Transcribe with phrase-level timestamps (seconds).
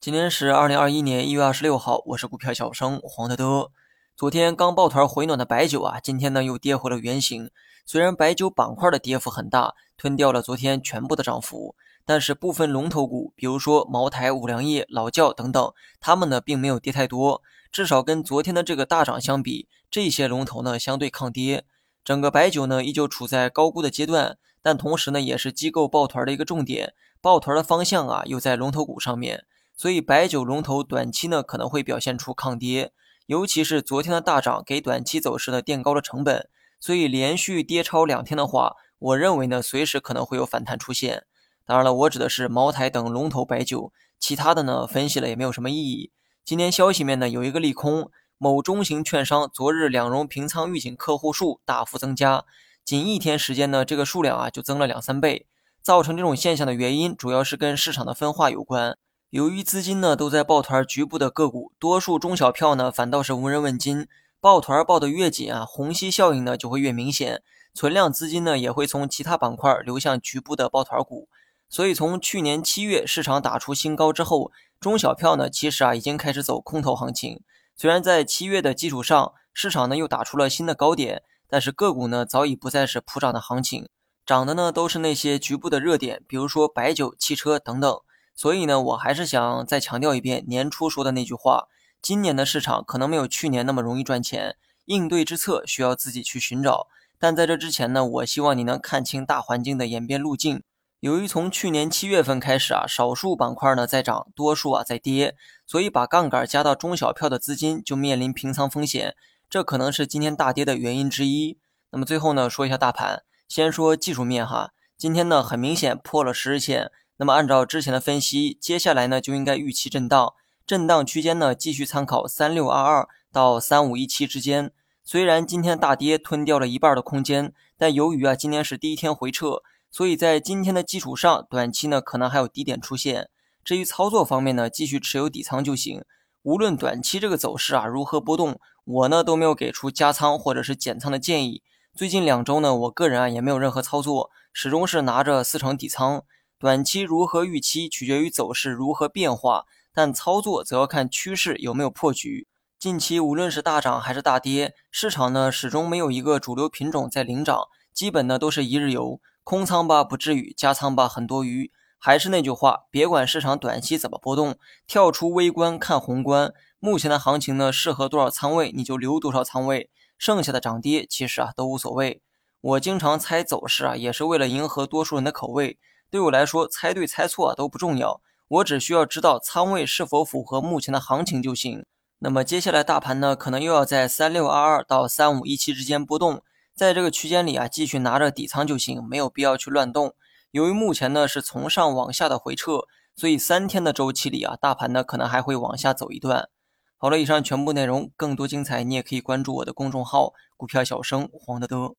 [0.00, 3.70] 今天是二零二一年一月二十六号，我是股票小生黄德德。
[4.16, 7.50] 昨天刚抱团回暖的白酒啊，今天呢又跌回了原形。
[7.84, 11.76] 虽然白酒板块的跌幅很大，吞掉了昨天全部的涨幅，
[12.06, 15.70] 但是部分龙头股，比如说茅台、五粮液、老窖等等，
[16.00, 17.42] 他们呢并没有跌太多。
[17.70, 21.66] 至少跟昨天的这个大涨相比，这些龙头呢相对抗跌。
[22.02, 29.44] 整个白酒呢依旧处在高估的阶段，但同时呢也是机构抱团的一个重点，抱团的方向啊又在龙头股上面。
[29.80, 32.92] 所以白酒龙头短期呢可能会表现出抗跌，
[33.24, 41.24] 尤其是昨天的大涨给短期走势呢垫高了成本，所以连续跌超两天的话，我认为呢随时可能会有反弹出现。
[41.64, 46.12] 当然了，我指的是茅台等龙头白酒，其他的呢分析了也没有什么意义。
[46.44, 52.44] 今天消息面呢有一个利空，某中型券商昨日两融平仓预警客户数大幅增加，
[52.84, 55.46] 仅一天时间呢这个数量啊就增了两三倍。
[55.80, 58.98] 造成这种现象的原因主要是跟市场的分化有关。
[59.30, 64.08] 由于资金呢都在抱团局部的个股，多数中小票呢反倒是无人问津。
[64.40, 67.40] 抱团抱得越紧啊，虹吸效应呢就会越明显，
[67.72, 71.28] 存量资金呢也会从其他板块流向局部的抱团股。
[71.68, 74.50] 所以从去年七月市场打出新高之后，
[74.80, 77.40] 中小票呢其实啊已经开始走空头行情。
[77.76, 83.88] 虽然在七月的基础上，市场呢又打出了新的高点，但是个股呢早已不再是普涨的行情，
[84.26, 88.00] 涨的呢都是那些局部的热点，比如说白酒、汽车等等。
[88.40, 91.68] 所以呢，我还是想再强调一遍年初说的那句话：
[92.00, 96.86] 今年的市场可能没有去年那么容易赚钱，应对之策需要自己去寻找。
[97.18, 100.62] 但在这之前呢，我希望你能看清大环境的演变路径。
[101.00, 109.14] 由于从去年七月份开始啊，少数板块呢在涨，多数啊在跌，所以把杠杆加到中小票的资金就面临平仓风险，
[109.50, 111.58] 这可能是今天大跌的原因之一。
[111.90, 116.90] 那么最后呢，说一下大盘，先说技术面哈，今天呢很明显破了十日线。
[117.20, 120.32] 那么按照之前的分析，接下来呢就应该预期震荡，
[120.66, 124.72] 震荡区间呢继续参考三六二二到三五一七之间。
[125.04, 133.28] 虽然今天大跌吞掉了一半的空间，但由于啊今天是第一天回撤，所以在今天的基础上，短期呢可能还有低点出现。
[133.62, 136.02] 至于操作方面呢，继续持有底仓就行。
[136.44, 141.62] 无论短期这个走势啊如何波动，我呢都没有给出加仓或者是减仓的建议。
[141.94, 146.24] 最近两周呢，我个人啊也没有任何操作，始终是拿着四成底仓。
[146.60, 152.46] 短期如何预期，取决于走势如何变化，但操作则要看趋势有没有破局。
[152.78, 157.62] 近期无论是大涨还是大跌，市场呢始终没有一个主流品种在领涨，
[157.94, 159.22] 基本呢都是一日游。
[159.42, 161.72] 空仓吧不至于，加仓吧很多余。
[161.96, 166.52] 还是那句话，别管市场短期怎么波动，跳出微观看宏观。
[166.78, 169.88] 目前的行情呢，适合多少仓位你就留多少仓位，
[170.18, 172.20] 剩下的涨跌其实啊都无所谓。
[172.62, 175.78] 我经常猜走势啊，也是为了迎合多数人的口味。
[176.10, 181.86] 对我来说，猜对猜错都不重要，我只需要知道仓位是否符合目前的行情就行。
[182.18, 186.42] 那么接下来大盘呢，可能又要在三六二二到三五一七之间波动，
[186.74, 190.14] 在这个区间里啊，继续拿着底仓就行，没有必要去乱动。
[190.50, 192.80] 由于目前呢是从上往下的回撤，
[193.16, 196.50] 所以三天的周期里啊，大盘呢可能还会往下走一段。
[196.98, 201.94] 好了，以上全部内容，更多精彩你也可以关注我的公众号“股票小生黄德德”。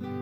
[0.00, 0.21] Mm-hmm.